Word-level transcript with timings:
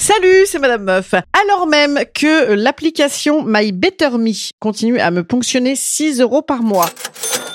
Salut, 0.00 0.46
c'est 0.46 0.60
Madame 0.60 0.84
Meuf. 0.84 1.12
Alors 1.42 1.66
même 1.66 1.98
que 2.14 2.52
l'application 2.52 3.42
My 3.44 3.72
Better 3.72 4.10
Me 4.12 4.30
continue 4.60 5.00
à 5.00 5.10
me 5.10 5.24
ponctionner 5.24 5.74
6 5.74 6.20
euros 6.20 6.40
par 6.40 6.62
mois 6.62 6.88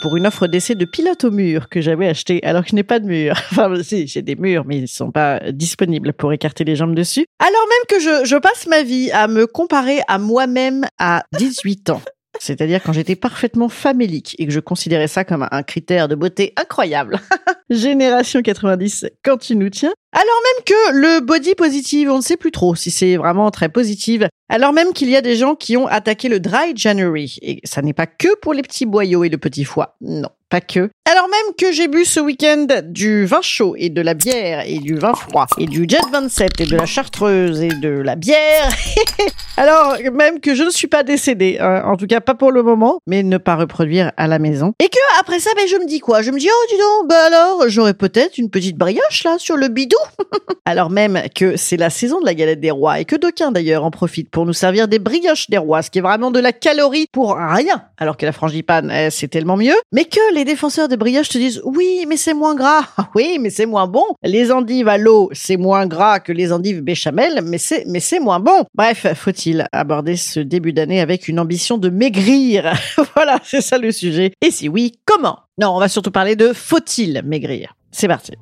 pour 0.01 0.17
une 0.17 0.27
offre 0.27 0.47
d'essai 0.47 0.75
de 0.75 0.83
pilote 0.83 1.23
au 1.23 1.31
mur 1.31 1.69
que 1.69 1.79
j'avais 1.79 2.09
acheté 2.09 2.43
alors 2.43 2.63
que 2.63 2.71
je 2.71 2.75
n'ai 2.75 2.83
pas 2.83 2.99
de 2.99 3.05
mur. 3.05 3.39
Enfin, 3.51 3.73
si, 3.81 4.07
j'ai 4.07 4.21
des 4.21 4.35
murs, 4.35 4.65
mais 4.65 4.75
ils 4.75 4.81
ne 4.81 4.87
sont 4.87 5.09
pas 5.09 5.39
disponibles 5.53 6.11
pour 6.11 6.33
écarter 6.33 6.65
les 6.65 6.75
jambes 6.75 6.95
dessus. 6.95 7.25
Alors 7.39 7.65
même 7.69 7.87
que 7.87 8.03
je, 8.03 8.25
je 8.25 8.35
passe 8.35 8.67
ma 8.67 8.83
vie 8.83 9.09
à 9.11 9.29
me 9.29 9.47
comparer 9.47 10.01
à 10.09 10.19
moi-même 10.19 10.85
à 10.99 11.23
18 11.39 11.91
ans. 11.91 12.01
C'est-à-dire 12.39 12.81
quand 12.83 12.93
j'étais 12.93 13.15
parfaitement 13.15 13.69
famélique 13.69 14.35
et 14.39 14.45
que 14.45 14.51
je 14.51 14.59
considérais 14.59 15.07
ça 15.07 15.23
comme 15.23 15.47
un 15.49 15.63
critère 15.63 16.07
de 16.07 16.15
beauté 16.15 16.53
incroyable. 16.57 17.19
Génération 17.69 18.41
90, 18.41 19.07
quand 19.23 19.37
tu 19.37 19.55
nous 19.55 19.69
tiens. 19.69 19.93
Alors 20.11 20.25
même 20.25 20.63
que 20.65 20.93
le 20.93 21.25
body 21.25 21.55
positive, 21.55 22.09
on 22.11 22.17
ne 22.17 22.21
sait 22.21 22.37
plus 22.37 22.51
trop 22.51 22.75
si 22.75 22.91
c'est 22.91 23.17
vraiment 23.17 23.49
très 23.51 23.69
positive. 23.69 24.27
Alors 24.49 24.73
même 24.73 24.93
qu'il 24.93 25.09
y 25.09 25.15
a 25.15 25.21
des 25.21 25.35
gens 25.35 25.55
qui 25.55 25.77
ont 25.77 25.87
attaqué 25.87 26.29
le 26.29 26.39
dry 26.39 26.73
January. 26.75 27.37
Et 27.41 27.61
ça 27.63 27.81
n'est 27.81 27.93
pas 27.93 28.05
que 28.05 28.35
pour 28.39 28.53
les 28.53 28.61
petits 28.61 28.85
boyaux 28.85 29.23
et 29.23 29.29
le 29.29 29.37
petit 29.37 29.63
foie. 29.63 29.95
Non, 30.01 30.29
que. 30.61 30.89
Alors 31.09 31.27
même 31.27 31.55
que 31.57 31.71
j'ai 31.71 31.87
bu 31.87 32.05
ce 32.05 32.19
week-end 32.19 32.67
du 32.85 33.25
vin 33.25 33.41
chaud 33.41 33.75
et 33.77 33.89
de 33.89 34.01
la 34.01 34.13
bière 34.13 34.63
et 34.65 34.79
du 34.79 34.95
vin 34.95 35.13
froid 35.13 35.47
et 35.57 35.65
du 35.65 35.85
Jet 35.87 36.01
27 36.11 36.61
et 36.61 36.65
de 36.65 36.77
la 36.77 36.85
chartreuse 36.85 37.61
et 37.61 37.69
de 37.69 37.89
la 37.89 38.15
bière. 38.15 38.69
Alors 39.57 39.97
même 40.13 40.39
que 40.39 40.55
je 40.55 40.63
ne 40.63 40.69
suis 40.69 40.87
pas 40.87 41.03
décédée, 41.03 41.57
hein, 41.59 41.83
en 41.85 41.97
tout 41.97 42.07
cas 42.07 42.21
pas 42.21 42.35
pour 42.35 42.51
le 42.51 42.63
moment, 42.63 42.99
mais 43.05 43.21
ne 43.21 43.37
pas 43.37 43.55
reproduire 43.55 44.11
à 44.17 44.27
la 44.27 44.39
maison. 44.39 44.73
Et 44.79 44.87
que 44.87 45.19
après 45.19 45.39
ça, 45.39 45.51
ben 45.55 45.67
je 45.67 45.75
me 45.75 45.85
dis 45.85 45.99
quoi? 45.99 46.21
Je 46.21 46.31
me 46.31 46.39
dis 46.39 46.49
oh 46.49 46.65
dis 46.69 46.77
donc, 46.77 47.09
bah 47.09 47.25
alors 47.27 47.63
j'aurais 47.67 47.93
peut-être 47.93 48.37
une 48.37 48.49
petite 48.49 48.77
brioche 48.77 49.23
là 49.23 49.35
sur 49.37 49.57
le 49.57 49.67
bidou. 49.67 49.97
alors 50.65 50.89
même 50.89 51.21
que 51.35 51.57
c'est 51.57 51.77
la 51.77 51.89
saison 51.89 52.21
de 52.21 52.25
la 52.25 52.33
galette 52.33 52.61
des 52.61 52.71
rois 52.71 52.99
et 52.99 53.05
que 53.05 53.15
d'aucuns 53.15 53.51
d'ailleurs 53.51 53.83
en 53.83 53.91
profitent 53.91 54.29
pour 54.29 54.45
nous 54.45 54.53
servir 54.53 54.87
des 54.87 54.99
brioches 54.99 55.49
des 55.49 55.57
rois, 55.57 55.81
ce 55.81 55.91
qui 55.91 55.99
est 55.99 56.01
vraiment 56.01 56.31
de 56.31 56.39
la 56.39 56.53
calorie 56.53 57.07
pour 57.11 57.35
rien, 57.35 57.83
alors 57.97 58.17
que 58.17 58.25
la 58.25 58.31
frangipane 58.31 58.91
eh, 58.91 59.09
c'est 59.11 59.27
tellement 59.27 59.57
mieux. 59.57 59.75
Mais 59.91 60.05
que 60.05 60.33
les 60.33 60.42
défenseurs 60.45 60.87
des 60.87 60.97
brioches 60.97 61.29
te 61.29 61.37
disent 61.37 61.61
oui 61.65 62.05
mais 62.07 62.17
c'est 62.17 62.33
moins 62.33 62.55
gras, 62.55 62.87
oui 63.15 63.37
mais 63.39 63.49
c'est 63.49 63.65
moins 63.65 63.87
bon. 63.87 64.05
Les 64.23 64.51
endives 64.51 64.87
à 64.87 64.97
l'eau 64.97 65.29
c'est 65.33 65.57
moins 65.57 65.87
gras 65.87 66.19
que 66.19 66.31
les 66.31 66.51
endives 66.51 66.81
béchamel, 66.81 67.41
mais 67.43 67.57
c'est 67.57 67.85
mais 67.87 67.99
c'est 67.99 68.19
moins 68.19 68.39
bon. 68.39 68.65
Bref, 68.75 69.07
faut-il 69.15 69.67
aborder 69.71 70.15
ce 70.15 70.39
début 70.39 70.73
d'année 70.73 71.01
avec 71.01 71.27
une 71.27 71.39
ambition 71.39 71.77
de 71.77 71.89
maigrir? 71.89 72.73
Voilà, 73.15 73.39
c'est 73.43 73.61
ça 73.61 73.77
le 73.77 73.91
sujet. 73.91 74.33
Et 74.41 74.49
si 74.49 74.67
oui, 74.69 74.93
comment? 75.05 75.39
Non, 75.59 75.75
on 75.75 75.79
va 75.79 75.87
surtout 75.87 76.11
parler 76.11 76.35
de 76.35 76.51
faut-il 76.51 77.21
maigrir. 77.23 77.75
C'est 77.91 78.07
parti. 78.07 78.33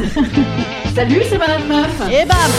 Salut, 0.94 1.22
c'est 1.28 1.38
Madame 1.38 1.66
Meuf. 1.68 2.00
Et 2.10 2.24
bam 2.26 2.50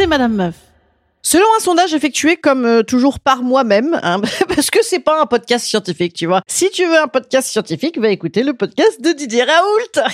C'est 0.00 0.06
Madame 0.06 0.32
Meuf. 0.32 0.54
Selon 1.20 1.44
un 1.58 1.60
sondage 1.60 1.92
effectué 1.92 2.38
comme 2.38 2.64
euh, 2.64 2.82
toujours 2.82 3.20
par 3.20 3.42
moi-même, 3.42 4.00
hein, 4.02 4.22
parce 4.48 4.70
que 4.70 4.82
c'est 4.82 5.00
pas 5.00 5.20
un 5.20 5.26
podcast 5.26 5.66
scientifique, 5.66 6.14
tu 6.14 6.24
vois. 6.24 6.40
Si 6.46 6.70
tu 6.70 6.86
veux 6.86 6.98
un 6.98 7.06
podcast 7.06 7.48
scientifique, 7.48 7.98
va 7.98 8.08
écouter 8.08 8.42
le 8.42 8.54
podcast 8.54 9.02
de 9.02 9.10
Didier 9.12 9.44
Raoult. 9.44 10.08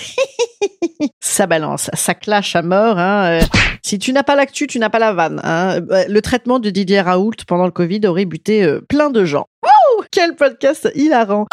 ça 1.21 1.47
balance, 1.47 1.89
ça 1.95 2.15
clash 2.15 2.57
à 2.57 2.63
mort. 2.63 2.99
Hein. 2.99 3.27
euh. 3.27 3.41
Si 3.85 4.01
tu 4.01 4.13
n'as 4.13 4.25
pas 4.25 4.35
l'actu, 4.35 4.67
tu 4.67 4.81
n'as 4.81 4.91
pas 4.91 4.99
la 4.99 5.13
vanne. 5.13 5.41
Hein. 5.45 5.79
Euh, 5.93 6.05
Le 6.09 6.21
traitement 6.21 6.59
de 6.59 6.69
Didier 6.71 7.03
Raoult 7.03 7.37
pendant 7.47 7.67
le 7.67 7.71
Covid 7.71 8.01
aurait 8.09 8.25
buté 8.25 8.65
euh, 8.65 8.81
plein 8.89 9.11
de 9.11 9.25
gens. 9.25 9.47
Wouh 9.63 10.05
Quel 10.11 10.35
podcast 10.35 10.91
hilarant. 10.97 11.47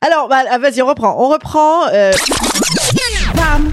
Alors, 0.00 0.26
bah, 0.28 0.44
ah, 0.50 0.56
vas-y, 0.56 0.80
on 0.80 0.86
reprend. 0.86 1.22
On 1.22 1.28
reprend. 1.28 1.88
Bam 3.34 3.72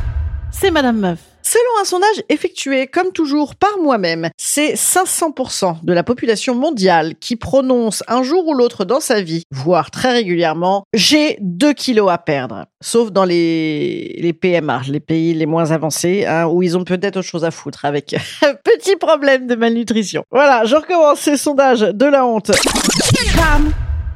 C'est 0.52 0.70
Madame 0.70 1.00
Meuf. 1.00 1.29
Selon 1.52 1.82
un 1.82 1.84
sondage 1.84 2.24
effectué, 2.30 2.86
comme 2.86 3.12
toujours, 3.12 3.56
par 3.56 3.80
moi-même, 3.82 4.30
c'est 4.38 4.76
500% 4.76 5.84
de 5.84 5.94
la 5.94 6.04
population 6.04 6.54
mondiale 6.54 7.16
qui 7.20 7.38
prononce 7.38 8.04
un 8.08 8.22
jour 8.22 8.48
ou 8.48 8.54
l'autre 8.54 8.86
dans 8.86 9.00
sa 9.00 9.24
vie, 9.24 9.42
voire 9.50 9.90
très 9.90 10.12
régulièrement, 10.12 10.84
j'ai 10.94 11.40
2 11.42 11.74
kilos 11.74 12.12
à 12.12 12.20
perdre. 12.20 12.68
Sauf 12.82 13.12
dans 13.12 13.26
les, 13.26 14.16
les 14.20 14.32
PMA, 14.32 14.84
les 14.90 15.00
pays 15.00 15.34
les 15.34 15.48
moins 15.48 15.72
avancés, 15.72 16.24
hein, 16.28 16.46
où 16.46 16.62
ils 16.62 16.78
ont 16.78 16.84
peut-être 16.84 17.18
autre 17.18 17.28
chose 17.28 17.44
à 17.44 17.50
foutre 17.50 17.84
avec 17.84 18.14
un 18.44 18.54
petit 18.54 18.96
problème 18.96 19.48
de 19.48 19.56
malnutrition. 19.56 20.26
Voilà, 20.30 20.66
je 20.66 20.76
recommence 20.76 21.22
ce 21.22 21.36
sondage 21.36 21.80
de 21.80 22.06
la 22.06 22.28
honte. 22.28 22.52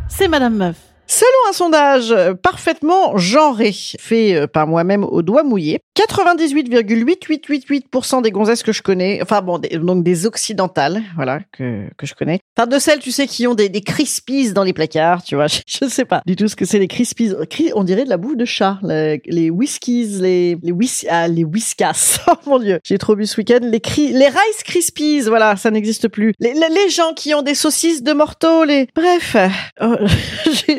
C'est 0.07 0.27
Madame 0.27 0.55
Meuf. 0.55 0.92
Selon 1.07 1.49
un 1.49 1.53
sondage 1.53 2.11
euh, 2.11 2.33
parfaitement 2.33 3.17
genré, 3.17 3.73
fait 3.99 4.35
euh, 4.35 4.47
par 4.47 4.67
moi-même 4.67 5.03
au 5.03 5.21
doigt 5.21 5.43
mouillé, 5.43 5.79
98,8888% 5.99 8.21
des 8.21 8.31
gonzesses 8.31 8.63
que 8.63 8.71
je 8.71 8.81
connais, 8.81 9.21
enfin 9.21 9.41
bon, 9.41 9.59
donc 9.59 10.03
des 10.03 10.25
occidentales, 10.25 11.01
voilà, 11.15 11.39
que, 11.51 11.87
que 11.97 12.05
je 12.05 12.13
connais. 12.13 12.39
Enfin, 12.57 12.67
de 12.67 12.79
celles, 12.79 12.99
tu 12.99 13.11
sais, 13.11 13.27
qui 13.27 13.47
ont 13.47 13.53
des, 13.53 13.69
crispies 13.81 14.53
dans 14.53 14.63
les 14.63 14.73
placards, 14.73 15.23
tu 15.23 15.35
vois, 15.35 15.47
je, 15.53 15.59
je 15.67 15.87
sais 15.87 16.05
pas 16.05 16.21
du 16.25 16.35
tout 16.35 16.47
ce 16.47 16.55
que 16.55 16.65
c'est 16.65 16.79
les 16.79 16.87
crispies. 16.87 17.33
Cri- 17.49 17.71
On 17.75 17.83
dirait 17.83 18.05
de 18.05 18.09
la 18.09 18.17
bouffe 18.17 18.37
de 18.37 18.45
chat, 18.45 18.79
les, 18.83 19.49
whiskies, 19.49 20.19
les, 20.21 20.57
les 20.63 20.71
whis, 20.71 21.05
ah, 21.09 21.27
les 21.27 21.43
whiskas. 21.43 22.19
Oh 22.33 22.35
mon 22.49 22.57
dieu, 22.57 22.79
j'ai 22.83 22.97
trop 22.97 23.15
bu 23.15 23.27
ce 23.27 23.37
week-end. 23.37 23.59
Les 23.61 23.81
les 23.97 24.27
Rice 24.27 24.63
Krispies, 24.63 25.21
voilà, 25.21 25.57
ça 25.57 25.71
n'existe 25.71 26.07
plus. 26.07 26.33
Les, 26.39 26.53
gens 26.89 27.13
qui 27.13 27.33
ont 27.33 27.41
des 27.41 27.55
saucisses 27.55 28.01
de 28.01 28.13
morteau, 28.13 28.63
les, 28.63 28.87
bref, 28.95 29.35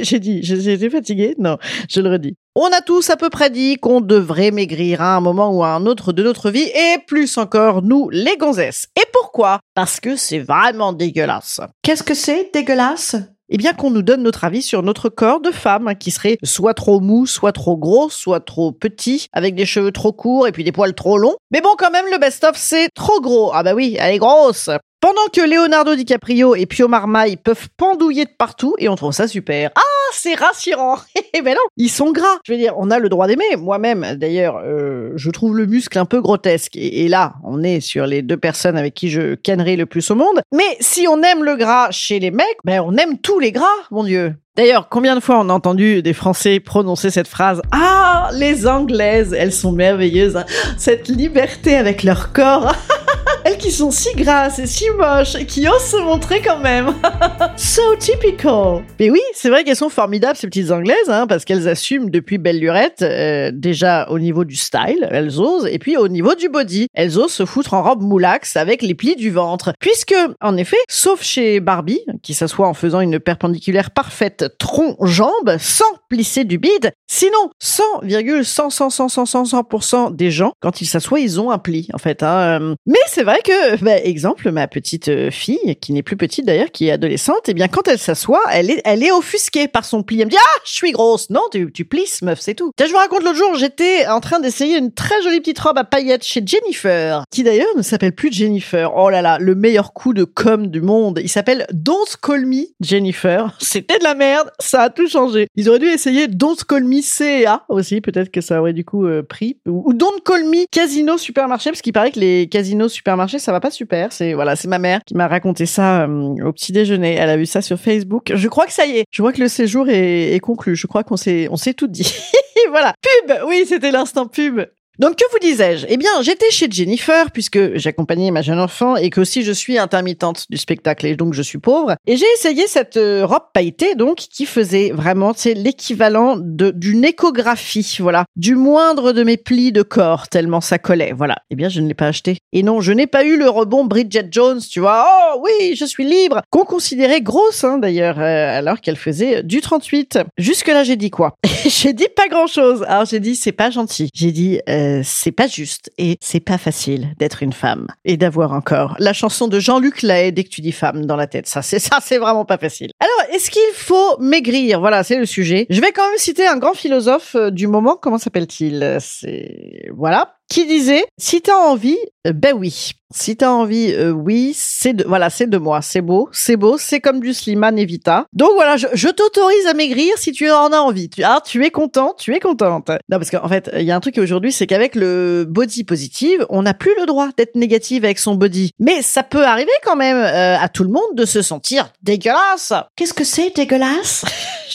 j'ai 0.01 0.19
j'ai 0.43 0.73
été 0.73 0.91
fatiguée? 0.91 1.35
Non, 1.39 1.59
je 1.89 2.01
le 2.01 2.11
redis. 2.11 2.35
On 2.57 2.67
a 2.67 2.81
tous 2.81 3.11
à 3.11 3.17
peu 3.17 3.31
près 3.31 3.51
dit 3.51 3.77
qu'on 3.77 4.01
devrait 4.01 4.51
maigrir 4.51 5.03
à 5.03 5.17
un 5.17 5.21
moment 5.21 5.51
ou 5.51 5.65
à 5.65 5.69
un 5.69 5.87
autre 5.87 6.13
de 6.13 6.23
notre 6.23 6.51
vie, 6.51 6.71
et 6.75 6.99
plus 7.07 7.37
encore 7.37 7.83
nous, 7.83 8.09
les 8.11 8.37
gonzesses. 8.37 8.87
Et 8.97 9.05
pourquoi? 9.13 9.61
Parce 9.75 10.01
que 10.01 10.17
c'est 10.17 10.39
vraiment 10.39 10.93
dégueulasse. 10.93 11.61
Qu'est-ce 11.83 12.03
que 12.03 12.15
c'est 12.15 12.51
dégueulasse? 12.53 13.17
Eh 13.51 13.59
bien 13.59 13.75
qu'on 13.75 13.91
nous 13.91 14.03
donne 14.03 14.23
notre 14.23 14.45
avis 14.45 14.63
sur 14.63 14.83
notre 14.83 15.11
corps 15.11 15.41
de 15.41 15.51
femme, 15.51 15.89
hein, 15.89 15.95
qui 15.95 16.11
serait 16.11 16.39
soit 16.43 16.73
trop 16.73 17.01
mou, 17.01 17.27
soit 17.27 17.53
trop 17.53 17.77
gros, 17.77 18.09
soit 18.09 18.41
trop 18.41 18.73
petit, 18.73 19.27
avec 19.33 19.55
des 19.55 19.67
cheveux 19.67 19.93
trop 19.93 20.13
courts 20.13 20.49
et 20.49 20.53
puis 20.53 20.65
des 20.65 20.73
poils 20.73 20.95
trop 20.95 21.19
longs. 21.19 21.37
Mais 21.51 21.61
bon, 21.61 21.69
quand 21.77 21.91
même, 21.91 22.07
le 22.11 22.19
best-of, 22.19 22.57
c'est 22.57 22.89
trop 22.95 23.21
gros. 23.21 23.51
Ah 23.53 23.63
bah 23.63 23.75
oui, 23.75 23.97
elle 24.01 24.15
est 24.15 24.19
grosse. 24.19 24.71
Pendant 25.01 25.27
que 25.31 25.43
Leonardo 25.43 25.95
DiCaprio 25.95 26.55
et 26.55 26.65
Pio 26.65 26.89
Marmaille 26.89 27.37
peuvent 27.37 27.69
pendouiller 27.77 28.25
de 28.25 28.31
partout, 28.39 28.75
et 28.79 28.89
on 28.89 28.97
trouve 28.97 29.13
ça 29.13 29.29
super. 29.29 29.71
Ah, 29.77 30.04
c'est 30.21 30.35
rassurant. 30.35 30.97
Eh 31.37 31.43
ben 31.43 31.55
non, 31.55 31.61
ils 31.77 31.89
sont 31.91 32.13
gras. 32.13 32.39
Je 32.47 32.53
veux 32.53 32.59
dire, 32.59 32.75
on 32.79 32.93
a 32.93 33.01
le 33.01 33.09
droit 33.09 33.27
d'aimer. 33.27 33.57
Moi-même, 33.59 34.15
d'ailleurs, 34.15 34.61
euh, 34.65 35.11
je 35.17 35.31
trouve 35.31 35.57
le 35.57 35.67
muscle 35.67 35.99
un 35.99 36.05
peu 36.05 36.21
grotesque. 36.21 36.77
Et, 36.77 37.05
et 37.05 37.09
là, 37.09 37.35
on 37.43 37.65
est 37.65 37.81
sur 37.81 38.07
les 38.07 38.23
deux 38.23 38.37
personnes 38.37 38.77
avec 38.77 38.95
qui 38.95 39.11
je 39.11 39.35
cannerai 39.35 39.75
le 39.75 39.85
plus 39.87 40.09
au 40.13 40.15
monde. 40.15 40.41
Mais 40.53 40.77
si 40.79 41.09
on 41.09 41.21
aime 41.23 41.43
le 41.43 41.57
gras 41.57 41.91
chez 41.91 42.21
les 42.21 42.31
mecs, 42.31 42.59
ben 42.65 42.81
on 42.87 42.97
aime 42.97 43.19
tous 43.19 43.41
les 43.41 43.51
gras, 43.51 43.65
mon 43.91 44.05
Dieu. 44.05 44.35
D'ailleurs, 44.57 44.89
combien 44.89 45.17
de 45.17 45.21
fois 45.21 45.41
on 45.41 45.49
a 45.49 45.53
entendu 45.53 46.03
des 46.03 46.13
Français 46.13 46.61
prononcer 46.61 47.11
cette 47.11 47.27
phrase 47.27 47.61
Ah, 47.73 48.31
les 48.35 48.69
Anglaises, 48.69 49.35
elles 49.37 49.53
sont 49.53 49.73
merveilleuses. 49.73 50.37
hein. 50.37 50.45
Cette 50.79 51.09
liberté 51.09 51.75
avec 51.75 52.05
leur 52.05 52.33
corps. 52.33 52.73
Elles 53.47 53.59
qui 53.59 53.71
sont 53.71 53.91
si 53.91 54.09
grasses 54.17 54.59
et 54.59 54.67
si 54.67 54.89
moches 54.97 55.35
et 55.35 55.45
qui 55.45 55.69
osent 55.69 55.85
se 55.85 55.99
montrer 55.99 56.41
quand 56.41 56.61
même. 56.61 56.95
so 57.59 57.95
typical. 57.97 58.83
Mais 58.99 59.11
oui, 59.11 59.21
c'est 59.35 59.51
vrai 59.51 59.65
qu'elles 59.65 59.77
sont 59.77 59.91
formidables 59.91 60.35
ces 60.35 60.47
petites 60.47 60.71
anglaises, 60.71 61.11
hein, 61.11 61.27
parce 61.27 61.45
qu'elles 61.45 61.69
assument 61.69 62.09
depuis 62.09 62.39
belle 62.39 62.59
lurette, 62.59 63.03
euh, 63.03 63.51
déjà 63.53 64.09
au 64.09 64.19
niveau 64.19 64.45
du 64.45 64.57
style, 64.57 65.07
elles 65.11 65.39
osent, 65.39 65.67
et 65.71 65.79
puis 65.79 65.99
au 65.99 66.09
niveau 66.09 66.35
du 66.35 66.49
body, 66.49 66.87
elles 66.95 67.19
osent 67.19 67.35
se 67.35 67.45
foutre 67.45 67.75
en 67.75 67.83
robe 67.83 68.01
moulax 68.01 68.57
avec 68.57 68.81
les 68.81 68.95
plis 68.95 69.15
du 69.15 69.31
ventre. 69.31 69.75
Puisque, 69.79 70.15
en 70.41 70.57
effet, 70.57 70.79
sauf 70.89 71.23
chez 71.23 71.61
Barbie, 71.61 72.01
qui 72.23 72.33
s'assoit 72.33 72.67
en 72.67 72.75
faisant 72.75 73.01
une 73.01 73.21
perpendiculaire 73.21 73.91
parfaite 73.91 74.55
tronc-jambe, 74.59 75.59
sans 75.59 75.85
plisser 76.09 76.45
du 76.45 76.57
bide, 76.57 76.93
sinon 77.07 77.51
100,100 77.59 78.71
100 78.71 78.89
100 78.91 79.09
100 79.09 79.27
100 79.27 79.45
100% 79.45 80.17
des 80.17 80.31
gens, 80.31 80.53
quand 80.61 80.81
ils 80.81 80.87
s'assoient, 80.87 81.21
ils 81.21 81.39
ont 81.43 81.51
un 81.51 81.59
pli, 81.59 81.89
en 81.93 81.99
fait. 81.99 82.23
Hein. 82.23 82.75
Mais 82.87 82.99
c'est 83.07 83.23
vrai 83.23 83.34
que, 83.43 83.83
bah, 83.83 83.99
exemple, 83.99 84.51
ma 84.51 84.67
petite 84.69 85.09
euh, 85.09 85.31
fille, 85.31 85.77
qui 85.81 85.93
n'est 85.93 86.03
plus 86.03 86.17
petite 86.17 86.45
d'ailleurs, 86.45 86.71
qui 86.71 86.89
est 86.89 86.93
adolescente, 86.93 87.49
eh 87.49 87.55
bien, 87.55 87.69
quand 87.69 87.89
elle 87.89 87.99
s'assoit, 87.99 88.43
elle 88.53 88.71
est, 88.71 88.83
elle 88.85 89.03
est 89.03 89.13
offusquée 89.13 89.69
par 89.69 89.85
son 89.85 90.03
pli. 90.03 90.21
Elle 90.21 90.27
me 90.27 90.31
dit, 90.31 90.37
ah, 90.39 90.61
je 90.65 90.73
suis 90.73 90.93
grosse. 90.93 91.31
Non, 91.31 91.43
tu, 91.51 91.73
tu 91.73 91.85
plisses, 91.85 92.23
meuf, 92.23 92.41
c'est 92.41 92.55
tout. 92.55 92.73
je 92.79 92.91
vous 92.91 92.97
raconte 92.97 93.23
l'autre 93.23 93.37
jour, 93.37 93.55
j'étais 93.57 94.07
en 94.07 94.21
train 94.21 94.41
d'essayer 94.41 94.79
une 94.79 94.93
très 94.93 95.23
jolie 95.23 95.41
petite 95.41 95.59
robe 95.59 95.79
à 95.79 95.85
paillettes 95.85 96.25
chez 96.25 96.43
Jennifer, 96.45 97.25
qui 97.31 97.43
d'ailleurs 97.43 97.77
ne 97.77 97.83
s'appelle 97.83 98.15
plus 98.15 98.33
Jennifer. 98.33 98.95
Oh 98.97 99.11
là 99.11 99.23
là, 99.23 99.39
le 99.39 99.55
meilleur 99.55 99.93
coup 99.93 100.13
de 100.13 100.25
com 100.25 100.67
du 100.67 100.81
monde. 100.81 101.21
Il 101.23 101.29
s'appelle 101.29 101.67
Don't 101.73 102.17
Call 102.23 102.47
Me 102.47 102.65
Jennifer. 102.81 103.57
C'était 103.61 103.99
de 103.99 104.05
la 104.05 104.15
merde. 104.15 104.51
Ça 104.59 104.83
a 104.83 104.91
tout 104.91 105.09
changé. 105.09 105.49
Ils 105.57 105.69
auraient 105.69 105.79
dû 105.79 105.87
essayer 105.87 106.29
Don't 106.29 106.57
Call 106.69 106.85
Me 106.85 107.01
CA 107.01 107.65
aussi. 107.69 108.01
Peut-être 108.01 108.31
que 108.31 108.41
ça 108.41 108.61
aurait 108.61 108.73
du 108.73 108.85
coup 108.85 109.07
euh, 109.07 109.23
pris. 109.23 109.59
Ou 109.67 109.93
Don't 109.93 110.21
Call 110.25 110.45
Me 110.45 110.67
Casino 110.71 111.19
Supermarché, 111.19 111.71
parce 111.71 111.83
qu'il 111.83 111.93
paraît 111.93 112.13
que 112.13 112.21
les 112.21 112.49
casinos 112.49 112.89
supermarchés, 112.89 113.24
ça 113.27 113.53
va 113.53 113.61
pas 113.61 113.71
super. 113.71 114.13
C'est, 114.13 114.35
voilà, 114.35 114.57
c'est 114.57 114.69
ma 114.69 114.79
mère 114.79 115.01
qui 115.05 115.15
m'a 115.15 115.29
raconté 115.29 115.67
ça 115.67 116.03
euh, 116.03 116.35
au 116.45 116.53
petit 116.53 116.73
déjeuner. 116.73 117.15
Elle 117.15 117.31
a 117.31 117.37
vu 117.37 117.47
ça 117.47 117.63
sur 117.63 117.79
Facebook. 117.79 118.33
Je 118.35 118.49
crois 118.49 118.67
que 118.67 118.73
ça 118.73 118.87
y 118.87 118.99
est. 118.99 119.05
Je 119.11 119.23
crois 119.23 119.33
que 119.33 119.41
le 119.41 119.49
séjour 119.49 119.89
est, 119.89 120.39
conclu. 120.41 120.77
Je 120.77 120.87
crois 120.87 121.05
qu'on 121.05 121.17
s'est, 121.17 121.49
on 121.51 121.57
s'est 121.57 121.75
tout 121.75 121.87
dit. 121.87 122.15
voilà. 122.71 122.95
Pub! 123.03 123.37
Oui, 123.47 123.65
c'était 123.67 123.91
l'instant 123.91 124.27
pub. 124.27 124.61
Donc 125.01 125.17
que 125.17 125.25
vous 125.33 125.39
disais-je? 125.41 125.87
Eh 125.89 125.97
bien, 125.97 126.23
j'étais 126.23 126.51
chez 126.51 126.69
Jennifer 126.71 127.33
puisque 127.33 127.77
j'accompagnais 127.77 128.31
ma 128.31 128.43
jeune 128.43 128.61
enfant 128.61 128.95
et 128.95 129.11
que 129.11 129.21
aussi 129.21 129.43
je 129.43 129.51
suis 129.51 129.77
intermittente 129.77 130.45
du 130.51 130.57
spectacle 130.57 131.07
et 131.07 131.17
donc 131.17 131.35
je 131.35 131.43
suis 131.43 131.59
pauvre. 131.59 131.97
Et 132.07 132.17
j'ai 132.17 132.27
essayé 132.37 132.69
cette 132.69 132.97
euh, 132.97 133.27
robe 133.27 133.43
pailletée 133.53 133.97
donc 133.97 134.19
qui 134.19 134.47
faisait 134.47 134.93
vraiment 134.93 135.33
c'est 135.35 135.55
l'équivalent 135.55 136.37
d'une 136.39 137.05
échographie, 137.05 137.97
voilà, 137.99 138.25
du 138.37 138.55
moindre 138.55 139.11
de 139.11 139.25
mes 139.25 139.37
plis 139.37 139.73
de 139.73 139.83
corps 139.83 140.29
tellement 140.29 140.61
ça 140.61 140.79
collait. 140.79 141.13
Voilà. 141.13 141.37
Eh 141.51 141.57
bien, 141.57 141.69
je 141.69 141.81
ne 141.81 141.89
l'ai 141.89 141.95
pas 141.95 142.07
acheté. 142.07 142.39
Et 142.53 142.63
non, 142.63 142.81
je 142.81 142.93
n'ai 142.93 143.09
pas 143.09 143.25
eu 143.25 143.37
le 143.37 143.49
rebond 143.49 143.85
Bridget 143.85 144.29
Jones, 144.31 144.61
tu 144.61 144.79
vois. 144.79 145.07
Oh 145.09 145.43
oui, 145.43 145.75
je 145.75 145.85
suis 145.85 146.05
libre, 146.05 146.43
qu'on 146.51 146.65
considérait 146.65 147.21
grosse 147.21 147.65
hein, 147.65 147.79
d'ailleurs 147.79 148.21
euh, 148.21 148.59
alors 148.59 148.81
qu'elle 148.81 148.97
faisait 148.97 149.43
du 149.43 149.61
38. 149.61 150.21
Jusque 150.39 150.69
là, 150.69 150.85
j'ai 150.85 150.97
dit 150.97 151.11
quoi? 151.11 151.35
J'ai 151.67 151.93
dit 151.93 152.09
pas 152.15 152.29
grand-chose. 152.29 152.85
Alors 152.87 153.07
j'ai 153.07 153.21
dit 153.21 153.35
c'est 153.37 153.53
pas 153.53 153.71
gentil. 153.71 154.11
J'ai 154.15 154.33
dit 154.33 154.61
euh, 154.69 154.84
euh, 154.85 155.01
c'est 155.05 155.33
pas 155.33 155.47
juste 155.47 155.91
et 155.99 156.17
c'est 156.21 156.41
pas 156.41 156.59
facile 156.59 157.15
d'être 157.19 157.43
une 157.43 157.53
femme 157.53 157.87
et 158.05 158.17
d'avoir 158.17 158.53
encore 158.53 158.97
la 158.99 159.13
chanson 159.13 159.49
de 159.49 159.59
Jean-Luc 159.59 160.03
Lahaye 160.03 160.33
dès 160.33 160.45
que 160.45 160.51
tu 160.51 160.61
dis 160.61 160.73
femme 160.73 161.07
dans 161.07 161.17
la 161.17 161.27
tête. 161.27 161.47
Ça, 161.47 161.63
c'est 161.63 161.79
ça, 161.81 161.99
c'est 162.01 162.19
vraiment 162.19 162.45
pas 162.45 162.59
facile. 162.59 162.91
Alors, 163.01 163.35
est-ce 163.35 163.51
qu'il 163.51 163.63
faut 163.75 164.19
maigrir? 164.19 164.81
Voilà, 164.81 165.03
c'est 165.03 165.19
le 165.19 165.27
sujet. 165.27 165.67
Je 165.71 165.81
vais 165.81 165.93
quand 165.93 166.07
même 166.09 166.19
citer 166.19 166.47
un 166.47 166.59
grand 166.59 166.75
philosophe 166.75 167.35
euh, 167.35 167.51
du 167.51 167.67
moment. 167.67 167.97
Comment 168.01 168.19
s'appelle-t-il? 168.19 168.99
C'est 169.01 169.89
voilà 169.95 170.35
qui 170.49 170.67
disait 170.67 171.05
si 171.19 171.41
t'as 171.41 171.57
envie, 171.57 171.97
euh, 171.97 172.11
ben 172.33 172.55
oui. 172.57 172.93
Si 173.17 173.37
t'as 173.37 173.51
envie, 173.51 173.93
euh, 173.93 174.11
oui, 174.11 174.53
c'est 174.57 174.93
de, 174.93 175.05
voilà, 175.05 175.31
c'est 175.31 175.47
de 175.47 175.57
moi, 175.57 175.83
c'est 175.83 176.01
beau, 176.01 176.29
c'est 176.33 176.57
beau, 176.57 176.79
c'est 176.79 176.99
comme 176.99 177.21
du 177.21 177.33
Slimane 177.33 177.79
Evita. 177.79 178.27
Donc 178.33 178.51
voilà, 178.55 178.77
je, 178.77 178.89
je 178.93 179.07
t'autorise 179.09 179.67
à 179.67 179.75
maigrir 179.75 180.13
si 180.17 180.33
tu 180.33 180.51
en 180.51 180.73
as 180.73 180.79
envie. 180.79 181.09
Tu, 181.09 181.23
ah, 181.23 181.41
tu 181.45 181.65
es 181.65 181.71
content, 181.71 182.17
tu 182.19 182.35
es 182.35 182.41
contente. 182.41 182.89
Non, 182.89 183.19
parce 183.19 183.31
qu'en 183.31 183.47
fait, 183.47 183.71
il 183.77 183.85
y 183.85 183.93
a 183.93 183.97
un 183.97 184.01
truc 184.01 184.19
aujourd'hui, 184.19 184.51
c'est 184.51 184.67
qu'avec 184.67 184.97
le 184.97 185.47
body 185.49 185.85
positive, 185.85 186.45
on 186.49 186.63
n'a 186.63 186.75
plus 186.75 186.91
le 186.99 187.07
droit 187.07 187.29
d'être 187.37 187.55
négative 187.55 188.05
avec 188.05 188.19
son 188.19 188.35
body. 188.35 188.73
Mais 188.81 189.01
ça 189.01 189.23
peut 189.23 189.45
arriver 189.45 189.71
quand 189.85 189.97
même 189.97 190.17
euh, 190.17 190.59
à 190.59 190.69
tout 190.69 190.83
le 190.83 190.91
monde 190.91 191.15
de 191.15 191.25
se 191.25 191.41
sentir 191.41 191.93
dégueulasse. 192.03 192.73
Qu'est-ce 192.97 193.15
que 193.15 193.25
c'est 193.25 193.55
dégueulasse? 193.55 194.25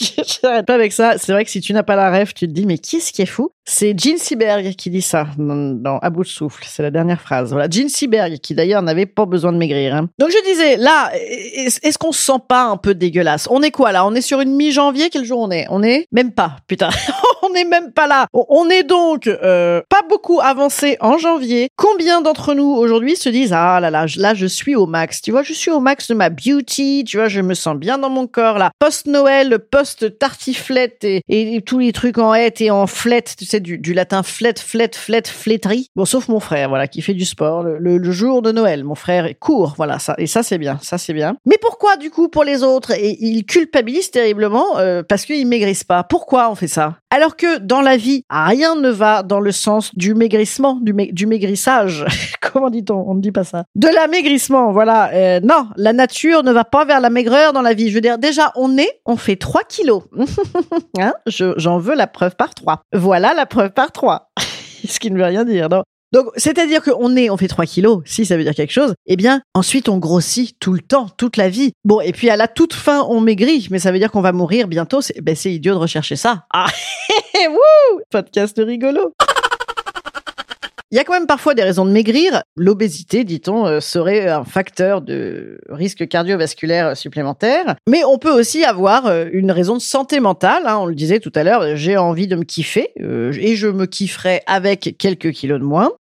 J'arrête 0.42 0.64
pas 0.64 0.74
avec 0.74 0.92
ça. 0.92 1.18
C'est 1.18 1.32
vrai 1.32 1.44
que 1.44 1.50
si 1.50 1.60
tu 1.60 1.74
n'as 1.74 1.82
pas 1.82 1.96
la 1.96 2.08
rêve, 2.08 2.32
tu 2.32 2.46
te 2.48 2.52
dis 2.52 2.64
mais 2.64 2.78
qui 2.78 2.96
est-ce 2.96 3.12
qui 3.12 3.20
est 3.20 3.26
fou? 3.26 3.50
C'est 3.66 3.96
Jean 3.96 4.18
Seberg 4.18 4.74
qui 4.76 4.90
dit 4.90 5.02
ça 5.02 5.28
dans, 5.36 5.98
À 5.98 6.10
bout 6.10 6.22
de 6.24 6.28
souffle. 6.28 6.64
C'est 6.66 6.82
la 6.82 6.90
dernière 6.90 7.20
phrase. 7.20 7.39
Voilà, 7.42 7.68
Jean 7.70 7.88
Seberg 7.88 8.38
qui 8.38 8.54
d'ailleurs 8.54 8.82
n'avait 8.82 9.06
pas 9.06 9.26
besoin 9.26 9.52
de 9.52 9.58
maigrir. 9.58 9.94
Hein. 9.94 10.08
Donc 10.18 10.30
je 10.30 10.44
disais 10.44 10.76
là, 10.76 11.10
est-ce 11.14 11.98
qu'on 11.98 12.12
se 12.12 12.22
sent 12.22 12.40
pas 12.48 12.64
un 12.64 12.76
peu 12.76 12.94
dégueulasse? 12.94 13.48
On 13.50 13.62
est 13.62 13.70
quoi 13.70 13.92
là? 13.92 14.06
On 14.06 14.14
est 14.14 14.20
sur 14.20 14.40
une 14.40 14.54
mi-janvier? 14.54 15.10
Quel 15.10 15.24
jour 15.24 15.40
on 15.40 15.50
est? 15.50 15.66
On 15.70 15.82
est 15.82 16.06
même 16.12 16.32
pas. 16.32 16.56
Putain, 16.68 16.90
on 17.42 17.50
n'est 17.50 17.64
même 17.64 17.92
pas 17.92 18.06
là. 18.06 18.26
On 18.32 18.68
est 18.68 18.82
donc 18.82 19.26
euh, 19.26 19.82
pas 19.88 20.02
beaucoup 20.08 20.40
avancé 20.40 20.96
en 21.00 21.18
janvier. 21.18 21.68
Combien 21.76 22.20
d'entre 22.20 22.54
nous 22.54 22.74
aujourd'hui 22.74 23.16
se 23.16 23.28
disent 23.28 23.52
ah 23.52 23.80
là 23.80 23.90
là 23.90 24.06
là 24.16 24.34
je 24.34 24.46
suis 24.46 24.74
au 24.74 24.86
max. 24.86 25.22
Tu 25.22 25.30
vois, 25.30 25.42
je 25.42 25.52
suis 25.52 25.70
au 25.70 25.80
max 25.80 26.08
de 26.08 26.14
ma 26.14 26.30
beauty. 26.30 27.04
Tu 27.06 27.16
vois, 27.16 27.28
je 27.28 27.40
me 27.40 27.54
sens 27.54 27.76
bien 27.76 27.98
dans 27.98 28.10
mon 28.10 28.26
corps 28.26 28.58
là. 28.58 28.70
Post 28.78 29.06
Noël, 29.06 29.58
post 29.70 30.18
tartiflette 30.18 31.04
et, 31.04 31.62
tous 31.64 31.78
les 31.78 31.92
trucs 31.92 32.18
en 32.18 32.34
hête 32.34 32.60
et 32.60 32.70
en 32.70 32.86
flette. 32.86 33.34
Tu 33.38 33.44
sais 33.44 33.60
du, 33.60 33.78
du 33.78 33.94
latin 33.94 34.22
flette, 34.22 34.58
flette, 34.58 34.96
flette, 34.96 35.28
flétrie. 35.28 35.90
Bon, 35.96 36.04
sauf 36.04 36.28
mon 36.28 36.40
frère, 36.40 36.68
voilà, 36.68 36.88
qui 36.88 37.02
fait 37.02 37.14
du 37.14 37.24
le, 37.40 38.10
jour 38.10 38.42
de 38.42 38.52
Noël. 38.52 38.84
Mon 38.84 38.94
frère 38.94 39.28
court, 39.38 39.74
voilà 39.76 39.98
ça 39.98 40.14
et 40.18 40.26
ça 40.26 40.42
c'est 40.42 40.58
bien, 40.58 40.78
ça 40.82 40.98
c'est 40.98 41.12
bien. 41.12 41.36
Mais 41.46 41.56
pourquoi 41.60 41.96
du 41.96 42.10
coup 42.10 42.28
pour 42.28 42.44
les 42.44 42.62
autres? 42.62 42.92
Et 42.92 43.16
ils 43.20 43.44
culpabilisent 43.44 44.10
terriblement 44.10 44.78
euh, 44.78 45.02
parce 45.02 45.24
qu'ils 45.24 45.46
maigrissent 45.46 45.84
pas. 45.84 46.02
Pourquoi 46.02 46.50
on 46.50 46.54
fait 46.54 46.68
ça? 46.68 46.96
Alors 47.10 47.36
que 47.36 47.58
dans 47.58 47.80
la 47.80 47.96
vie, 47.96 48.24
rien 48.30 48.76
ne 48.76 48.88
va 48.88 49.22
dans 49.22 49.40
le 49.40 49.52
sens 49.52 49.94
du 49.94 50.14
maigrissement, 50.14 50.78
du, 50.80 50.92
du 50.92 51.26
maigrissage. 51.26 52.04
Comment 52.40 52.70
dit-on? 52.70 53.04
On 53.08 53.14
ne 53.14 53.20
dit 53.20 53.32
pas 53.32 53.44
ça. 53.44 53.64
De 53.74 53.88
l'amaigrissement, 53.88 54.72
voilà. 54.72 55.10
Euh, 55.12 55.40
non, 55.42 55.68
la 55.76 55.92
nature 55.92 56.42
ne 56.42 56.52
va 56.52 56.64
pas 56.64 56.84
vers 56.84 57.00
la 57.00 57.10
maigreur 57.10 57.52
dans 57.52 57.62
la 57.62 57.74
vie. 57.74 57.90
Je 57.90 57.94
veux 57.94 58.00
dire, 58.00 58.18
déjà, 58.18 58.52
on 58.56 58.78
est, 58.78 59.00
on 59.06 59.16
fait 59.16 59.36
3 59.36 59.62
kilos. 59.64 60.04
hein? 60.98 61.12
J'en 61.26 61.78
veux 61.78 61.94
la 61.94 62.06
preuve 62.06 62.36
par 62.36 62.54
3. 62.54 62.82
Voilà 62.92 63.34
la 63.34 63.46
preuve 63.46 63.70
par 63.70 63.92
3. 63.92 64.30
Ce 64.88 64.98
qui 64.98 65.10
ne 65.10 65.18
veut 65.18 65.24
rien 65.24 65.44
dire, 65.44 65.68
non? 65.68 65.82
Donc, 66.12 66.26
c'est-à-dire 66.36 66.82
qu'on 66.82 67.16
est, 67.16 67.30
on 67.30 67.36
fait 67.36 67.48
3 67.48 67.66
kilos, 67.66 68.02
si 68.04 68.26
ça 68.26 68.36
veut 68.36 68.42
dire 68.42 68.54
quelque 68.54 68.72
chose, 68.72 68.94
eh 69.06 69.16
bien, 69.16 69.42
ensuite, 69.54 69.88
on 69.88 69.98
grossit 69.98 70.58
tout 70.58 70.72
le 70.72 70.80
temps, 70.80 71.08
toute 71.16 71.36
la 71.36 71.48
vie. 71.48 71.72
Bon, 71.84 72.00
et 72.00 72.12
puis 72.12 72.30
à 72.30 72.36
la 72.36 72.48
toute 72.48 72.74
fin, 72.74 73.02
on 73.08 73.20
maigrit, 73.20 73.68
mais 73.70 73.78
ça 73.78 73.92
veut 73.92 73.98
dire 73.98 74.10
qu'on 74.10 74.20
va 74.20 74.32
mourir 74.32 74.66
bientôt. 74.66 75.00
C'est, 75.00 75.20
ben, 75.20 75.36
idiot 75.44 75.74
de 75.74 75.78
rechercher 75.78 76.16
ça. 76.16 76.46
Ah, 76.52 76.66
wouh 77.48 78.00
Podcast 78.10 78.60
rigolo. 78.64 79.14
Il 80.92 80.96
y 80.96 80.98
a 80.98 81.04
quand 81.04 81.12
même 81.12 81.28
parfois 81.28 81.54
des 81.54 81.62
raisons 81.62 81.84
de 81.84 81.92
maigrir. 81.92 82.42
L'obésité, 82.56 83.22
dit-on, 83.22 83.64
euh, 83.64 83.78
serait 83.78 84.28
un 84.28 84.42
facteur 84.42 85.02
de 85.02 85.60
risque 85.68 86.08
cardiovasculaire 86.08 86.96
supplémentaire. 86.96 87.76
Mais 87.88 88.02
on 88.02 88.18
peut 88.18 88.32
aussi 88.32 88.64
avoir 88.64 89.06
euh, 89.06 89.26
une 89.32 89.52
raison 89.52 89.76
de 89.76 89.80
santé 89.80 90.18
mentale. 90.18 90.64
Hein. 90.66 90.78
on 90.78 90.86
le 90.86 90.96
disait 90.96 91.20
tout 91.20 91.30
à 91.36 91.44
l'heure, 91.44 91.76
j'ai 91.76 91.96
envie 91.96 92.26
de 92.26 92.34
me 92.34 92.42
kiffer 92.42 92.90
euh, 93.00 93.32
et 93.38 93.54
je 93.54 93.68
me 93.68 93.86
kifferai 93.86 94.42
avec 94.48 94.96
quelques 94.98 95.30
kilos 95.30 95.60
de 95.60 95.64
moins. 95.64 95.92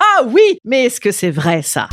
Ha 0.00 0.24
oui, 0.24 0.58
mais 0.64 0.86
est-ce 0.86 1.00
que 1.00 1.12
c'est 1.12 1.30
vrai 1.30 1.60
ça? 1.60 1.90